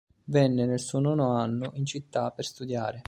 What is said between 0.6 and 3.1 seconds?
nel suo nono anno in città per studiare.